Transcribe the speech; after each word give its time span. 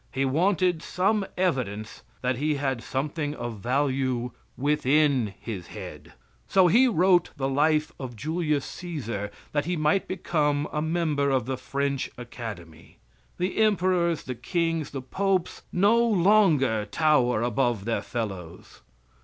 He 0.11 0.25
wanted 0.25 0.81
some 0.81 1.27
evidence 1.37 2.01
that 2.23 2.37
he 2.37 2.55
had 2.55 2.81
something 2.81 3.35
of 3.35 3.59
value 3.59 4.31
within 4.57 5.35
his 5.39 5.67
head. 5.67 6.13
So 6.47 6.65
he 6.65 6.87
wrote 6.87 7.29
the 7.37 7.47
life 7.47 7.91
of 7.99 8.15
Julius 8.15 8.65
Caesar, 8.65 9.29
that 9.51 9.65
he 9.65 9.77
might 9.77 10.07
become 10.07 10.67
a 10.73 10.81
member 10.81 11.29
of 11.29 11.45
the 11.45 11.55
French 11.55 12.09
academy. 12.17 12.97
The 13.37 13.57
emperors, 13.57 14.23
the 14.23 14.33
kings, 14.33 14.89
the 14.89 15.03
popes, 15.03 15.61
no 15.71 15.99
longer 16.03 16.85
tower 16.87 17.43
above 17.43 17.85
their 17.85 18.01
fellows. 18.01 18.81